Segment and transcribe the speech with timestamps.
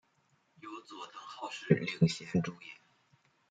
[0.61, 2.75] 由佐藤浩市领衔主演。